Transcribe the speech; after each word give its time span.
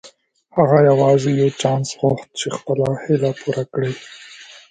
هغه 0.57 0.77
يوازې 0.89 1.31
يو 1.41 1.49
چانس 1.61 1.87
غوښت 2.01 2.29
چې 2.39 2.47
خپله 2.57 2.87
هيله 3.03 3.31
پوره 3.39 3.63
کړي. 3.73 3.91